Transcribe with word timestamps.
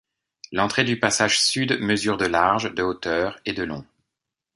L'entrée 0.51 0.83
du 0.83 0.99
passage 0.99 1.39
sud 1.39 1.77
mesure 1.79 2.17
de 2.17 2.25
large, 2.25 2.73
de 2.73 2.81
hauteur 2.81 3.37
et 3.45 3.53
de 3.53 3.61
long. 3.61 3.85